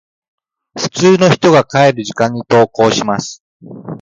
[0.79, 3.43] 普通の人が帰る時間に登校します。